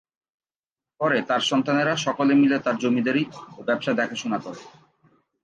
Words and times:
পরে 0.99 1.17
তার 1.29 1.41
সন্তানেরা 1.41 1.93
সকলে 1.97 2.33
মিলে 2.35 2.57
তার 2.59 2.75
জমিদারী 2.77 3.23
ও 3.57 3.59
ব্যবসা 3.67 3.91
দেখাশুনা 3.93 4.37
করেন। 4.37 4.65